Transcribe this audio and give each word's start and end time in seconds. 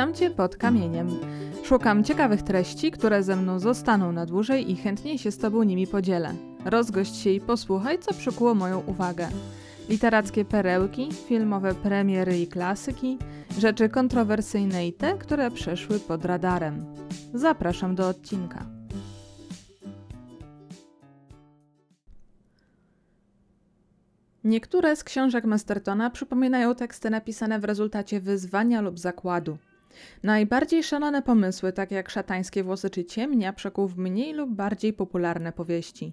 Witam 0.00 0.14
Cię 0.14 0.30
pod 0.30 0.56
kamieniem. 0.56 1.08
Szukam 1.64 2.04
ciekawych 2.04 2.42
treści, 2.42 2.90
które 2.90 3.22
ze 3.22 3.36
mną 3.36 3.58
zostaną 3.58 4.12
na 4.12 4.26
dłużej 4.26 4.70
i 4.70 4.76
chętnie 4.76 5.18
się 5.18 5.30
z 5.30 5.38
Tobą 5.38 5.62
nimi 5.62 5.86
podzielę. 5.86 6.34
Rozgość 6.64 7.16
się 7.16 7.30
i 7.30 7.40
posłuchaj, 7.40 7.98
co 7.98 8.14
przykuło 8.14 8.54
moją 8.54 8.82
uwagę. 8.86 9.28
Literackie 9.88 10.44
perełki, 10.44 11.12
filmowe 11.12 11.74
premiery 11.74 12.38
i 12.38 12.46
klasyki, 12.46 13.18
rzeczy 13.58 13.88
kontrowersyjne 13.88 14.88
i 14.88 14.92
te, 14.92 15.18
które 15.18 15.50
przeszły 15.50 15.98
pod 15.98 16.24
radarem. 16.24 16.84
Zapraszam 17.34 17.94
do 17.94 18.08
odcinka. 18.08 18.66
Niektóre 24.44 24.96
z 24.96 25.04
książek 25.04 25.44
Mastertona 25.44 26.10
przypominają 26.10 26.74
teksty 26.74 27.10
napisane 27.10 27.58
w 27.60 27.64
rezultacie 27.64 28.20
wyzwania 28.20 28.80
lub 28.80 28.98
zakładu. 28.98 29.58
Najbardziej 30.22 30.82
szalone 30.82 31.22
pomysły, 31.22 31.72
takie 31.72 31.94
jak 31.94 32.10
szatańskie 32.10 32.64
włosy 32.64 32.90
czy 32.90 33.04
ciemnia, 33.04 33.52
przekuł 33.52 33.88
w 33.88 33.98
mniej 33.98 34.32
lub 34.32 34.50
bardziej 34.50 34.92
popularne 34.92 35.52
powieści. 35.52 36.12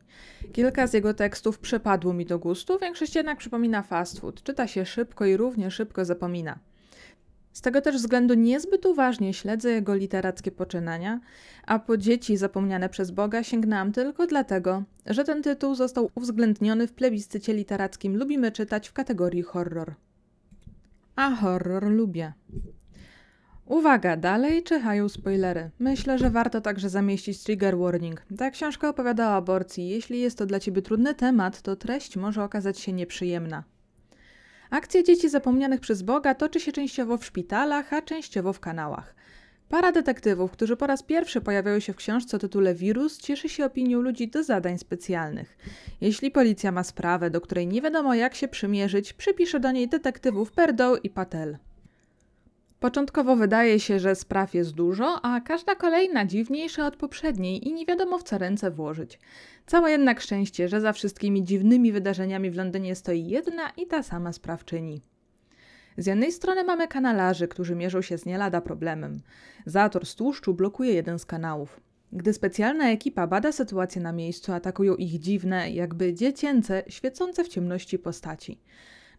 Kilka 0.54 0.88
z 0.88 0.94
jego 0.94 1.14
tekstów 1.14 1.60
przypadło 1.60 2.14
mi 2.14 2.26
do 2.26 2.40
gustu, 2.40 2.80
większość 2.80 3.16
jednak 3.16 3.38
przypomina 3.38 3.82
fast 3.82 4.20
food. 4.20 4.44
Czyta 4.44 4.68
się 4.68 4.86
szybko 4.86 5.26
i 5.26 5.38
równie 5.38 5.72
szybko 5.72 6.06
zapomina. 6.06 6.60
Z 7.58 7.62
tego 7.62 7.82
też 7.82 7.96
względu 7.96 8.34
niezbyt 8.34 8.86
uważnie 8.86 9.34
śledzę 9.34 9.72
jego 9.72 9.96
literackie 9.96 10.52
poczynania, 10.52 11.20
a 11.66 11.80
po 11.80 11.98
dzieci 11.98 12.38
zapomniane 12.38 12.90
przez 12.90 13.12
Boga 13.12 13.44
sięgnęłam 13.44 13.92
tylko 13.92 14.28
dlatego, 14.28 14.84
że 15.06 15.24
ten 15.24 15.44
tytuł 15.44 15.76
został 15.76 16.12
uwzględniony 16.16 16.88
w 16.88 16.94
plebiscycie 16.94 17.54
literackim 17.54 18.18
Lubimy 18.18 18.52
czytać 18.52 18.90
w 18.90 18.94
kategorii 18.94 19.42
horror. 19.42 19.94
A 21.16 21.36
horror 21.36 21.84
lubię. 21.84 22.34
Uwaga, 23.68 24.18
dalej 24.18 24.64
czyhają 24.64 25.10
spoilery. 25.10 25.70
Myślę, 25.80 26.18
że 26.18 26.30
warto 26.30 26.62
także 26.62 26.90
zamieścić 26.90 27.44
trigger 27.44 27.78
warning. 27.78 28.22
Ta 28.38 28.52
książka 28.52 28.90
opowiada 28.90 29.30
o 29.30 29.36
aborcji. 29.36 29.90
Jeśli 29.90 30.20
jest 30.20 30.38
to 30.38 30.46
dla 30.46 30.60
ciebie 30.60 30.82
trudny 30.82 31.16
temat, 31.16 31.62
to 31.62 31.76
treść 31.76 32.18
może 32.18 32.44
okazać 32.44 32.80
się 32.80 32.94
nieprzyjemna. 32.94 33.64
Akcja 34.70 35.04
dzieci 35.04 35.30
zapomnianych 35.30 35.80
przez 35.80 36.02
Boga 36.02 36.36
toczy 36.36 36.60
się 36.60 36.72
częściowo 36.72 37.18
w 37.18 37.26
szpitalach, 37.26 37.94
a 37.94 38.02
częściowo 38.02 38.54
w 38.54 38.60
kanałach. 38.60 39.16
Para 39.70 39.92
detektywów, 39.92 40.52
którzy 40.52 40.78
po 40.78 40.88
raz 40.88 41.04
pierwszy 41.04 41.42
pojawiają 41.42 41.80
się 41.80 41.94
w 41.94 41.96
książce 41.96 42.38
o 42.38 42.40
tytule 42.40 42.76
Wirus, 42.76 43.18
cieszy 43.18 43.50
się 43.50 43.66
opinią 43.66 44.02
ludzi 44.02 44.28
do 44.28 44.44
zadań 44.44 44.78
specjalnych. 44.78 45.58
Jeśli 46.02 46.32
policja 46.32 46.72
ma 46.72 46.84
sprawę, 46.84 47.30
do 47.30 47.42
której 47.42 47.68
nie 47.68 47.82
wiadomo 47.82 48.16
jak 48.16 48.36
się 48.36 48.48
przymierzyć, 48.48 49.14
przypisze 49.14 49.60
do 49.60 49.72
niej 49.72 49.88
detektywów 49.90 50.52
Perdow 50.52 51.06
i 51.06 51.10
Patel. 51.10 51.58
Początkowo 52.80 53.36
wydaje 53.36 53.80
się, 53.80 54.00
że 54.00 54.16
spraw 54.16 54.54
jest 54.54 54.72
dużo, 54.72 55.20
a 55.24 55.42
każda 55.42 55.76
kolejna 55.76 56.26
dziwniejsza 56.26 56.88
od 56.88 56.96
poprzedniej 56.96 57.68
i 57.68 57.74
nie 57.74 57.86
wiadomo 57.86 58.18
w 58.18 58.24
co 58.24 58.38
ręce 58.38 58.72
włożyć. 58.72 59.20
Całe 59.66 59.92
jednak 59.92 60.22
szczęście, 60.22 60.68
że 60.68 60.82
za 60.82 60.94
wszystkimi 60.94 61.44
dziwnymi 61.44 61.92
wydarzeniami 61.92 62.52
w 62.52 62.56
Londynie 62.56 62.96
stoi 62.96 63.28
jedna 63.28 63.70
i 63.78 63.88
ta 63.88 64.04
sama 64.04 64.34
sprawczyni. 64.34 65.02
Z 65.98 66.06
jednej 66.06 66.32
strony 66.32 66.64
mamy 66.64 66.88
kanalarzy, 66.88 67.48
którzy 67.48 67.76
mierzą 67.76 68.02
się 68.02 68.18
z 68.18 68.26
nie 68.26 68.38
lada 68.38 68.62
problemem. 68.62 69.22
Zator 69.66 70.06
z 70.06 70.16
tłuszczu 70.16 70.54
blokuje 70.54 70.94
jeden 70.94 71.20
z 71.20 71.26
kanałów. 71.26 71.82
Gdy 72.12 72.34
specjalna 72.34 72.92
ekipa 72.92 73.28
bada 73.28 73.52
sytuację 73.52 74.02
na 74.02 74.12
miejscu, 74.12 74.54
atakują 74.54 74.96
ich 74.96 75.20
dziwne, 75.20 75.72
jakby 75.72 76.14
dziecięce, 76.14 76.84
świecące 76.88 77.44
w 77.44 77.48
ciemności 77.48 78.00
postaci. 78.00 78.60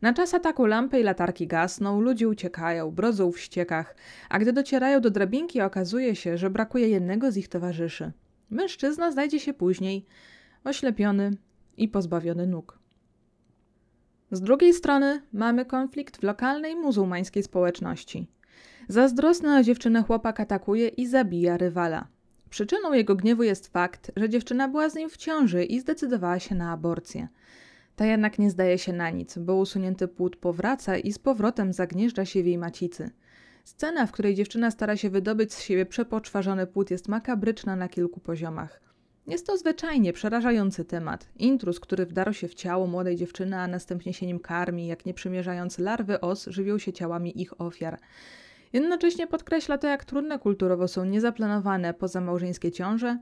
Na 0.03 0.13
czas 0.13 0.35
ataku 0.35 0.67
lampy 0.67 1.01
i 1.01 1.03
latarki 1.03 1.47
gasną, 1.47 2.01
ludzie 2.01 2.29
uciekają, 2.29 2.91
brodzą 2.91 3.33
w 3.33 3.41
ściekach, 3.41 3.97
a 4.28 4.39
gdy 4.39 4.53
docierają 4.53 5.00
do 5.00 5.11
drabinki, 5.11 5.61
okazuje 5.61 6.17
się, 6.17 6.39
że 6.39 6.50
brakuje 6.50 6.89
jednego 6.89 7.33
z 7.33 7.37
ich 7.37 7.49
towarzyszy. 7.49 8.12
Mężczyzna 8.50 9.12
znajdzie 9.12 9.41
się 9.41 9.55
później, 9.55 10.06
oślepiony 10.65 11.31
i 11.77 11.89
pozbawiony 11.89 12.47
nóg. 12.47 12.78
Z 14.31 14.41
drugiej 14.41 14.75
strony 14.75 15.22
mamy 15.33 15.65
konflikt 15.65 16.17
w 16.17 16.22
lokalnej 16.22 16.77
muzułmańskiej 16.77 17.43
społeczności. 17.43 18.27
Zazdrosny 18.89 19.56
o 19.56 19.62
dziewczynę 19.62 20.03
chłopak 20.03 20.41
atakuje 20.41 20.89
i 20.89 21.06
zabija 21.06 21.56
rywala. 21.56 22.06
Przyczyną 22.51 22.93
jego 22.93 23.15
gniewu 23.17 23.43
jest 23.43 23.69
fakt, 23.69 24.11
że 24.17 24.28
dziewczyna 24.28 24.69
była 24.69 24.89
z 24.89 24.95
nim 24.95 25.11
w 25.11 25.17
ciąży 25.17 25.65
i 25.65 25.81
zdecydowała 25.81 26.39
się 26.39 26.55
na 26.55 26.72
aborcję. 26.72 27.28
Ta 27.98 28.06
jednak 28.06 28.38
nie 28.38 28.50
zdaje 28.50 28.78
się 28.78 28.92
na 28.92 29.10
nic, 29.10 29.38
bo 29.38 29.56
usunięty 29.56 30.09
płód 30.09 30.36
powraca 30.36 30.97
i 30.97 31.12
z 31.12 31.19
powrotem 31.19 31.72
zagnieżdża 31.72 32.25
się 32.25 32.42
w 32.42 32.47
jej 32.47 32.59
macicy. 32.59 33.10
Scena, 33.64 34.06
w 34.06 34.12
której 34.12 34.34
dziewczyna 34.34 34.70
stara 34.70 34.97
się 34.97 35.10
wydobyć 35.10 35.54
z 35.54 35.62
siebie 35.62 35.86
przepoczwarzony 35.86 36.66
płód 36.66 36.91
jest 36.91 37.09
makabryczna 37.09 37.76
na 37.76 37.88
kilku 37.88 38.20
poziomach. 38.20 38.81
Jest 39.26 39.47
to 39.47 39.56
zwyczajnie 39.56 40.12
przerażający 40.12 40.84
temat. 40.84 41.28
Intruz, 41.36 41.81
który 41.81 42.06
wdarł 42.06 42.32
się 42.32 42.48
w 42.48 42.54
ciało 42.54 42.86
młodej 42.86 43.16
dziewczyny, 43.16 43.56
a 43.56 43.66
następnie 43.66 44.12
się 44.12 44.26
nim 44.26 44.41
karmi, 44.41 44.86
jak 44.86 45.06
nie 45.06 45.15
przymierzając 45.15 45.78
larwy 45.78 46.20
os, 46.20 46.47
żywią 46.47 46.78
się 46.78 46.92
ciałami 46.92 47.42
ich 47.42 47.60
ofiar. 47.60 48.00
Jednocześnie 48.72 49.26
podkreśla 49.26 49.78
to, 49.78 49.86
jak 49.86 50.04
trudne 50.04 50.38
kulturowo 50.38 50.88
są 50.88 51.04
niezaplanowane 51.04 51.94
pozamałżeńskie 51.94 52.72
ciąże, 52.72 53.19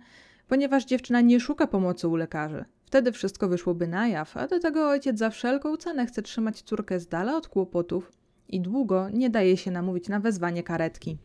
ponieważ 0.49 0.85
dziewczyna 0.85 1.21
nie 1.21 1.41
szuka 1.41 1.67
pomocy 1.67 2.09
u 2.09 2.17
lekarzy. 2.17 2.65
Wtedy 2.87 3.13
wszystko 3.13 3.49
wyszłoby 3.49 3.89
na 3.89 4.09
jaw, 4.09 4.37
a 4.37 4.47
do 4.47 4.61
tego 4.61 4.89
ojciec 4.89 5.19
za 5.19 5.31
wszelką 5.31 5.77
cenę 5.77 6.07
chce 6.07 6.23
trzymać 6.23 6.63
córkę 6.63 7.01
z 7.01 7.07
dala 7.07 7.37
od 7.37 7.49
kłopotów 7.49 8.13
i 8.49 8.61
długo 8.61 9.11
nie 9.11 9.31
daje 9.31 9.57
się 9.57 9.71
namówić 9.71 10.09
na 10.09 10.21
wezwanie 10.21 10.63
karetki. 10.63 11.19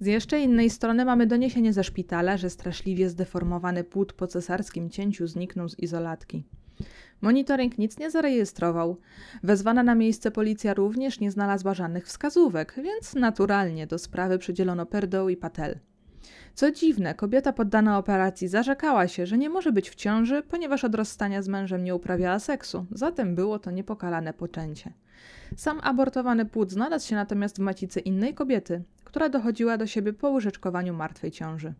Z 0.00 0.06
jeszcze 0.06 0.40
innej 0.40 0.70
strony 0.70 1.04
mamy 1.04 1.26
doniesienie 1.26 1.72
ze 1.72 1.84
szpitala, 1.84 2.36
że 2.36 2.50
straszliwie 2.50 3.10
zdeformowany 3.10 3.84
płód 3.84 4.12
po 4.12 4.26
cesarskim 4.26 4.90
cięciu 4.90 5.26
zniknął 5.26 5.68
z 5.68 5.78
izolatki. 5.78 6.44
Monitoring 7.20 7.78
nic 7.78 7.98
nie 7.98 8.10
zarejestrował. 8.10 8.96
Wezwana 9.42 9.82
na 9.82 9.94
miejsce 9.94 10.30
policja 10.30 10.74
również 10.74 11.20
nie 11.20 11.30
znalazła 11.30 11.74
żadnych 11.74 12.06
wskazówek, 12.06 12.74
więc 12.82 13.14
naturalnie 13.14 13.86
do 13.86 13.98
sprawy 13.98 14.38
przydzielono 14.38 14.86
Perdow 14.86 15.30
i 15.30 15.36
Patel. 15.36 15.78
Co 16.54 16.70
dziwne, 16.70 17.14
kobieta 17.14 17.52
poddana 17.52 17.98
operacji 17.98 18.48
zarzekała 18.48 19.08
się, 19.08 19.26
że 19.26 19.38
nie 19.38 19.50
może 19.50 19.72
być 19.72 19.90
w 19.90 19.94
ciąży, 19.94 20.42
ponieważ 20.42 20.84
od 20.84 20.94
rozstania 20.94 21.42
z 21.42 21.48
mężem 21.48 21.84
nie 21.84 21.94
uprawiała 21.94 22.38
seksu, 22.38 22.86
zatem 22.90 23.34
było 23.34 23.58
to 23.58 23.70
niepokalane 23.70 24.32
poczęcie. 24.32 24.92
Sam 25.56 25.80
abortowany 25.82 26.46
płód 26.46 26.72
znalazł 26.72 27.08
się 27.08 27.16
natomiast 27.16 27.56
w 27.56 27.60
macicy 27.60 28.00
innej 28.00 28.34
kobiety, 28.34 28.82
która 29.04 29.28
dochodziła 29.28 29.76
do 29.76 29.86
siebie 29.86 30.12
po 30.12 30.30
łyżeczkowaniu 30.30 30.94
martwej 30.94 31.30
ciąży. 31.30 31.74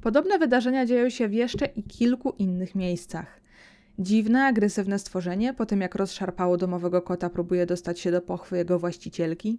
Podobne 0.00 0.38
wydarzenia 0.38 0.86
dzieją 0.86 1.10
się 1.10 1.28
w 1.28 1.32
jeszcze 1.32 1.66
i 1.66 1.82
kilku 1.82 2.34
innych 2.38 2.74
miejscach. 2.74 3.39
Dziwne, 4.00 4.44
agresywne 4.44 4.98
stworzenie, 4.98 5.54
po 5.54 5.66
tym 5.66 5.80
jak 5.80 5.94
rozszarpało 5.94 6.56
domowego 6.56 7.02
kota, 7.02 7.30
próbuje 7.30 7.66
dostać 7.66 8.00
się 8.00 8.10
do 8.10 8.20
pochwy 8.20 8.56
jego 8.56 8.78
właścicielki. 8.78 9.58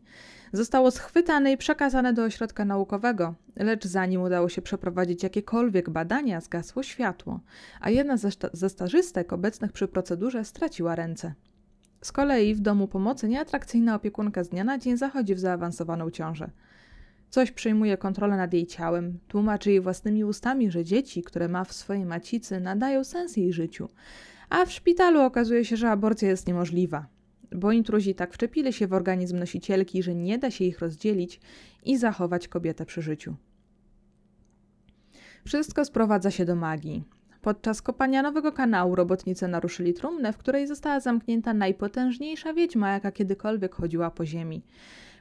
Zostało 0.54 0.92
schwytane 0.92 1.52
i 1.52 1.58
przekazane 1.58 2.14
do 2.14 2.24
ośrodka 2.24 2.66
naukowego, 2.66 3.36
lecz 3.56 3.86
zanim 3.86 4.22
udało 4.22 4.50
się 4.50 4.62
przeprowadzić 4.62 5.24
jakiekolwiek 5.24 5.90
badania, 5.90 6.42
zgasło 6.42 6.84
światło, 6.84 7.40
a 7.82 7.90
jedna 7.90 8.18
ze, 8.18 8.30
ze 8.54 8.70
stażystek 8.70 9.34
obecnych 9.34 9.72
przy 9.72 9.88
procedurze 9.88 10.46
straciła 10.46 10.96
ręce. 10.96 11.34
Z 12.02 12.12
kolei 12.12 12.56
w 12.56 12.60
domu 12.60 12.88
pomocy 12.88 13.28
nieatrakcyjna 13.28 13.96
opiekunka 13.96 14.44
z 14.44 14.50
dnia 14.50 14.64
na 14.64 14.78
dzień 14.78 14.98
zachodzi 14.98 15.36
w 15.36 15.40
zaawansowaną 15.40 16.12
ciążę. 16.12 16.50
Coś 17.32 17.52
przejmuje 17.52 17.98
kontrolę 17.98 18.38
nad 18.38 18.54
jej 18.54 18.68
ciałem, 18.68 19.20
tłumaczy 19.28 19.72
jej 19.72 19.82
własnymi 19.82 20.24
ustami, 20.24 20.72
że 20.72 20.84
dzieci, 20.84 21.24
które 21.24 21.48
ma 21.48 21.64
w 21.64 21.74
swojej 21.74 22.06
macicy, 22.06 22.60
nadają 22.60 23.04
sens 23.04 23.38
jej 23.38 23.54
życiu, 23.54 23.90
a 24.50 24.66
w 24.66 24.72
szpitalu 24.72 25.22
okazuje 25.22 25.66
się, 25.66 25.78
że 25.78 25.90
aborcja 25.90 26.30
jest 26.30 26.48
niemożliwa, 26.48 27.06
bo 27.56 27.72
intruzi 27.72 28.16
tak 28.16 28.34
wczepili 28.34 28.74
się 28.74 28.88
w 28.88 28.94
organizm 28.94 29.40
nosicielki, 29.40 30.04
że 30.04 30.16
nie 30.16 30.38
da 30.38 30.52
się 30.52 30.66
ich 30.66 30.80
rozdzielić 30.80 31.40
i 31.84 31.98
zachować 31.98 32.48
kobietę 32.48 32.86
przy 32.86 33.02
życiu. 33.02 33.36
Wszystko 35.46 35.86
sprowadza 35.86 36.32
się 36.32 36.46
do 36.46 36.56
magii. 36.56 37.04
Podczas 37.42 37.82
kopania 37.82 38.22
nowego 38.22 38.52
kanału 38.52 38.96
robotnicy 38.96 39.48
naruszyli 39.48 39.94
trumnę, 39.94 40.34
w 40.34 40.38
której 40.38 40.68
została 40.68 41.00
zamknięta 41.00 41.54
najpotężniejsza 41.54 42.54
wiedźma, 42.54 42.92
jaka 42.92 43.12
kiedykolwiek 43.12 43.76
chodziła 43.76 44.12
po 44.12 44.26
ziemi. 44.26 44.64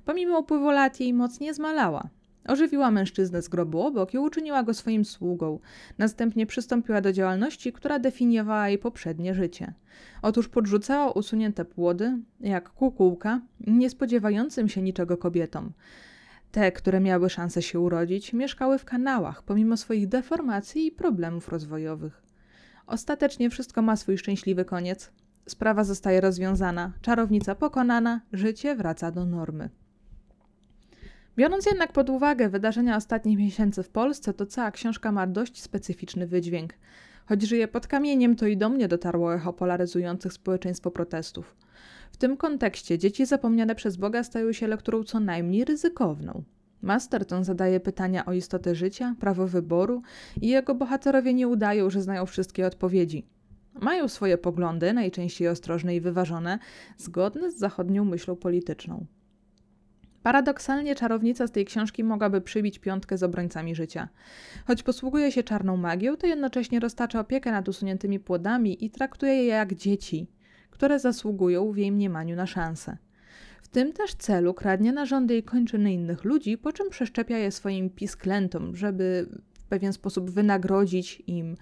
Pomimo 0.04 0.38
upływu 0.38 0.70
lat 0.70 1.00
jej 1.00 1.14
moc 1.14 1.40
nie 1.40 1.54
zmalała. 1.54 2.08
Ożywiła 2.48 2.90
mężczyznę 2.90 3.42
z 3.42 3.48
grobu 3.48 3.80
obok 3.80 4.14
i 4.14 4.18
uczyniła 4.18 4.62
go 4.62 4.74
swoim 4.74 5.04
sługą. 5.04 5.58
Następnie 5.98 6.46
przystąpiła 6.46 7.00
do 7.00 7.12
działalności, 7.12 7.72
która 7.72 7.98
definiowała 7.98 8.68
jej 8.68 8.78
poprzednie 8.78 9.34
życie. 9.34 9.74
Otóż 10.22 10.48
podrzucała 10.48 11.12
usunięte 11.12 11.64
płody, 11.64 12.18
jak 12.40 12.70
kukułka, 12.70 13.40
nie 13.66 13.90
spodziewającym 13.90 14.68
się 14.68 14.82
niczego 14.82 15.16
kobietom. 15.16 15.72
Te, 16.52 16.72
które 16.72 17.00
miały 17.00 17.30
szansę 17.30 17.62
się 17.62 17.80
urodzić, 17.80 18.32
mieszkały 18.32 18.78
w 18.78 18.84
kanałach, 18.84 19.42
pomimo 19.42 19.76
swoich 19.76 20.08
deformacji 20.08 20.86
i 20.86 20.92
problemów 20.92 21.48
rozwojowych. 21.48 22.22
Ostatecznie 22.86 23.50
wszystko 23.50 23.82
ma 23.82 23.96
swój 23.96 24.18
szczęśliwy 24.18 24.64
koniec. 24.64 25.12
Sprawa 25.46 25.84
zostaje 25.84 26.20
rozwiązana, 26.20 26.92
czarownica 27.00 27.54
pokonana, 27.54 28.20
życie 28.32 28.76
wraca 28.76 29.10
do 29.10 29.26
normy. 29.26 29.70
Biorąc 31.40 31.66
jednak 31.66 31.92
pod 31.92 32.10
uwagę 32.10 32.48
wydarzenia 32.48 32.96
ostatnich 32.96 33.38
miesięcy 33.38 33.82
w 33.82 33.88
Polsce, 33.88 34.34
to 34.34 34.46
cała 34.46 34.70
książka 34.70 35.12
ma 35.12 35.26
dość 35.26 35.62
specyficzny 35.62 36.26
wydźwięk. 36.26 36.74
Choć 37.26 37.42
żyje 37.42 37.68
pod 37.68 37.86
kamieniem, 37.86 38.36
to 38.36 38.46
i 38.46 38.56
do 38.56 38.68
mnie 38.68 38.88
dotarło 38.88 39.34
echo 39.34 39.52
polaryzujących 39.52 40.32
społeczeństwo 40.32 40.90
protestów. 40.90 41.56
W 42.12 42.16
tym 42.16 42.36
kontekście 42.36 42.98
dzieci 42.98 43.26
zapomniane 43.26 43.74
przez 43.74 43.96
Boga 43.96 44.24
stają 44.24 44.52
się 44.52 44.66
lekturą 44.66 45.02
co 45.02 45.20
najmniej 45.20 45.64
ryzykowną. 45.64 46.42
Masterton 46.82 47.44
zadaje 47.44 47.80
pytania 47.80 48.24
o 48.26 48.32
istotę 48.32 48.74
życia, 48.74 49.14
prawo 49.20 49.46
wyboru 49.46 50.02
i 50.40 50.48
jego 50.48 50.74
bohaterowie 50.74 51.34
nie 51.34 51.48
udają, 51.48 51.90
że 51.90 52.02
znają 52.02 52.26
wszystkie 52.26 52.66
odpowiedzi. 52.66 53.26
Mają 53.80 54.08
swoje 54.08 54.38
poglądy, 54.38 54.92
najczęściej 54.92 55.48
ostrożne 55.48 55.96
i 55.96 56.00
wyważone, 56.00 56.58
zgodne 56.98 57.50
z 57.50 57.58
zachodnią 57.58 58.04
myślą 58.04 58.36
polityczną. 58.36 59.06
Paradoksalnie 60.22 60.94
czarownica 60.94 61.46
z 61.46 61.50
tej 61.50 61.64
książki 61.64 62.04
mogłaby 62.04 62.40
przybić 62.40 62.78
piątkę 62.78 63.18
z 63.18 63.22
obrońcami 63.22 63.74
życia. 63.74 64.08
Choć 64.66 64.82
posługuje 64.82 65.32
się 65.32 65.42
czarną 65.42 65.76
magią, 65.76 66.16
to 66.16 66.26
jednocześnie 66.26 66.80
roztacza 66.80 67.20
opiekę 67.20 67.52
nad 67.52 67.68
usuniętymi 67.68 68.20
płodami 68.20 68.84
i 68.84 68.90
traktuje 68.90 69.34
je 69.34 69.46
jak 69.46 69.74
dzieci, 69.74 70.26
które 70.70 70.98
zasługują 70.98 71.72
w 71.72 71.76
jej 71.76 71.92
mniemaniu 71.92 72.36
na 72.36 72.46
szansę. 72.46 72.96
W 73.62 73.68
tym 73.68 73.92
też 73.92 74.14
celu 74.14 74.54
kradnie 74.54 74.92
narządy 74.92 75.36
i 75.36 75.42
kończyny 75.42 75.92
innych 75.92 76.24
ludzi, 76.24 76.58
po 76.58 76.72
czym 76.72 76.90
przeszczepia 76.90 77.38
je 77.38 77.52
swoim 77.52 77.90
pisklentom, 77.90 78.76
żeby 78.76 79.26
w 79.58 79.64
pewien 79.64 79.92
sposób 79.92 80.30
wynagrodzić 80.30 81.22
im 81.26 81.56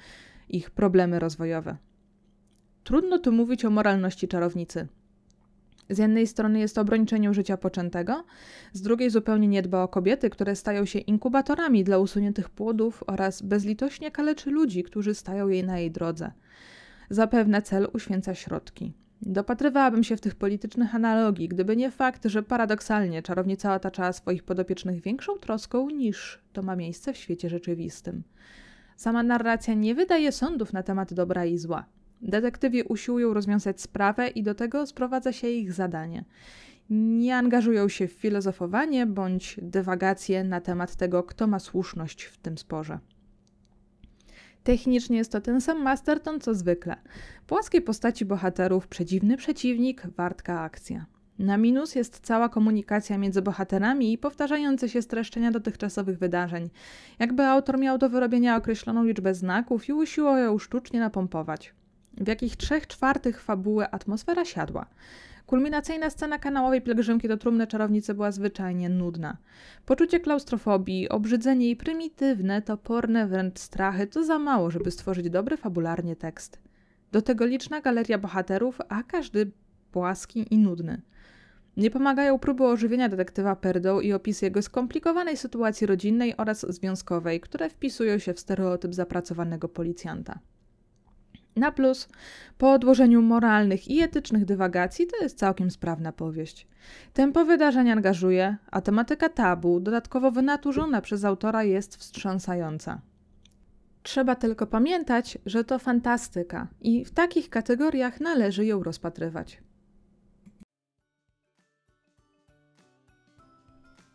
ich 0.49 0.70
problemy 0.70 1.19
rozwojowe. 1.19 1.76
Trudno 2.84 3.19
tu 3.19 3.32
mówić 3.32 3.64
o 3.64 3.70
moralności 3.70 4.28
czarownicy. 4.28 4.88
Z 5.90 5.99
jednej 5.99 6.26
strony 6.26 6.58
jest 6.58 6.79
obrończeniem 6.79 7.35
życia 7.35 7.56
poczętego, 7.56 8.25
z 8.73 8.82
drugiej 8.82 9.11
zupełnie 9.11 9.49
nie 9.49 9.62
dba 9.62 9.82
o 9.82 9.88
kobiety, 9.88 10.31
które 10.31 10.56
stają 10.56 10.85
się 10.85 10.99
inkubatorami 10.99 11.85
dla 11.85 11.99
usuniętych 11.99 12.50
płodów 12.50 13.05
oraz 13.06 13.43
bezlitośnie 13.43 14.11
kaleczy 14.11 14.50
ludzi, 14.50 14.82
którzy 14.82 15.14
stają 15.14 15.49
jej 15.49 15.64
na 15.64 15.79
jej 15.79 15.90
drodze. 15.90 16.32
Zapewne 17.11 17.62
cel 17.62 17.88
uświęca 17.93 18.35
środki. 18.35 18.93
Dopatrywałabym 19.23 20.05
się 20.05 20.17
w 20.17 20.20
tych 20.20 20.35
politycznych 20.35 20.94
analogii, 20.94 21.49
gdyby 21.49 21.76
nie 21.76 21.90
fakt, 21.90 22.25
że 22.26 22.43
paradoksalnie 22.43 23.23
czarownica 23.23 23.75
otaczała 23.75 24.12
swoich 24.12 24.43
podopiecznych 24.43 25.00
większą 25.00 25.38
troską 25.38 25.90
niż 25.90 26.38
to 26.52 26.62
ma 26.62 26.76
miejsce 26.76 27.12
w 27.12 27.17
świecie 27.17 27.49
rzeczywistym. 27.49 28.23
Sama 28.96 29.23
narracja 29.23 29.75
nie 29.75 29.94
wydaje 29.94 30.32
sądów 30.32 30.73
na 30.73 30.82
temat 30.82 31.14
dobra 31.14 31.44
i 31.44 31.58
zła. 31.58 31.85
Detektywi 32.23 32.82
usiłują 32.82 33.35
rozwiązać 33.35 33.81
sprawę 33.81 34.29
i 34.29 34.43
do 34.43 34.55
tego 34.55 34.87
sprowadza 34.87 35.32
się 35.32 35.49
ich 35.49 35.73
zadanie. 35.73 36.25
Nie 36.91 37.37
angażują 37.37 37.88
się 37.88 38.09
w 38.09 38.12
filozofowanie 38.12 39.06
bądź 39.06 39.61
dywagacje 39.62 40.44
na 40.44 40.61
temat 40.61 40.97
tego, 40.97 41.23
kto 41.23 41.47
ma 41.47 41.59
słuszność 41.59 42.25
w 42.25 42.37
tym 42.37 42.59
sporze. 42.59 42.99
Technicznie 44.65 45.17
jest 45.17 45.32
to 45.32 45.41
ten 45.41 45.61
sam 45.61 45.82
Masterton 45.82 46.41
co 46.41 46.55
zwykle. 46.55 46.97
Płaskie 47.47 47.81
postaci 47.81 48.25
bohaterów, 48.25 48.88
przedziwny 48.88 49.37
przeciwnik, 49.37 50.03
wartka 50.17 50.61
akcja. 50.61 51.06
Na 51.38 51.56
minus 51.56 51.94
jest 51.94 52.21
cała 52.21 52.49
komunikacja 52.49 53.19
między 53.19 53.43
bohaterami 53.43 54.12
i 54.12 54.19
powtarzające 54.19 54.88
się 54.88 55.03
streszczenia 55.03 55.50
dotychczasowych 55.50 56.19
wydarzeń. 56.19 56.71
Jakby 57.19 57.44
autor 57.44 57.79
miał 57.79 57.99
do 57.99 58.09
wyrobienia 58.09 58.56
określoną 58.56 59.05
liczbę 59.05 59.35
znaków 59.35 59.88
i 59.88 59.93
usiłował 59.93 60.38
ją 60.38 60.59
sztucznie 60.59 61.00
napompować 61.00 61.75
w 62.16 62.28
jakich 62.28 62.56
trzech 62.56 62.87
czwartych 62.87 63.43
fabuły 63.43 63.90
atmosfera 63.90 64.44
siadła. 64.44 64.87
Kulminacyjna 65.46 66.10
scena 66.10 66.38
kanałowej 66.38 66.82
pielgrzymki 66.82 67.28
do 67.28 67.37
trumny 67.37 67.66
czarownicy 67.66 68.14
była 68.14 68.32
zwyczajnie 68.32 68.88
nudna. 68.88 69.37
Poczucie 69.87 70.20
klaustrofobii, 70.20 71.08
obrzydzenie 71.08 71.70
i 71.70 71.76
prymitywne, 71.76 72.62
toporne 72.62 73.26
wręcz 73.26 73.58
strachy 73.58 74.06
to 74.06 74.25
za 74.25 74.38
mało, 74.38 74.70
żeby 74.70 74.90
stworzyć 74.90 75.31
dobry 75.31 75.56
fabularnie 75.56 76.16
tekst. 76.16 76.58
Do 77.12 77.22
tego 77.22 77.46
liczna 77.46 77.81
galeria 77.81 78.19
bohaterów, 78.19 78.78
a 78.88 79.02
każdy 79.02 79.50
płaski 79.93 80.54
i 80.54 80.58
nudny. 80.58 81.02
Nie 81.76 81.90
pomagają 81.90 82.38
próby 82.38 82.64
ożywienia 82.64 83.08
detektywa 83.08 83.56
Perdą 83.56 84.00
i 84.00 84.12
opis 84.12 84.43
jego 84.43 84.62
skomplikowanej 84.62 85.37
sytuacji 85.37 85.87
rodzinnej 85.87 86.37
oraz 86.37 86.66
związkowej, 86.69 87.40
które 87.40 87.70
wpisują 87.70 88.19
się 88.19 88.34
w 88.34 88.40
stereotyp 88.40 88.94
zapracowanego 88.94 89.69
policjanta. 89.69 90.38
Na 91.58 91.72
plus, 91.72 92.08
po 92.58 92.72
odłożeniu 92.72 93.22
moralnych 93.22 93.88
i 93.88 94.00
etycznych 94.00 94.44
dywagacji, 94.44 95.06
to 95.06 95.16
jest 95.22 95.38
całkiem 95.38 95.70
sprawna 95.70 96.12
powieść. 96.12 96.66
Tempo 97.12 97.44
wydarzeń 97.44 97.90
angażuje, 97.90 98.56
a 98.70 98.81
tematyka 98.81 99.28
tabu, 99.28 99.81
dodatkowo 99.81 100.31
wynaturzona 100.31 101.00
przez 101.00 101.25
autora, 101.25 101.64
jest 101.64 101.96
wstrząsająca. 101.96 103.00
Trzeba 104.02 104.34
tylko 104.34 104.66
pamiętać, 104.66 105.38
że 105.46 105.64
to 105.64 105.78
fantastyka 105.78 106.69
i 106.81 107.05
w 107.05 107.10
takich 107.10 107.50
kategoriach 107.50 108.20
należy 108.20 108.64
ją 108.64 108.82
rozpatrywać. 108.82 109.62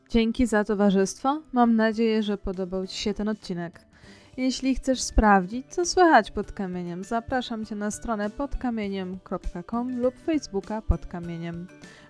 Dzięki 0.10 0.46
za 0.46 0.64
towarzystwo. 0.64 1.42
Mam 1.52 1.76
nadzieję, 1.76 2.24
że 2.24 2.38
podobał 2.38 2.88
Ci 2.88 2.98
się 2.98 3.14
ten 3.14 3.30
odcinek. 3.30 3.86
Jeśli 4.38 4.76
chcesz 4.76 5.02
sprawdzić, 5.02 5.68
co 5.70 5.86
słychać 5.86 6.32
pod 6.32 6.52
kamieniem, 6.52 7.04
zapraszam 7.04 7.66
Cię 7.66 7.76
na 7.76 7.92
stronę 7.92 8.30
podkamieniem.com 8.30 10.02
lub 10.02 10.16
Facebooka 10.26 10.82
pod 10.82 11.06
kamieniem. 11.06 11.68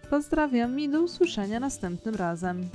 Pozdrawiam 0.09 0.79
i 0.79 0.89
do 0.89 1.01
usłyszenia 1.01 1.59
następnym 1.59 2.15
razem. 2.15 2.69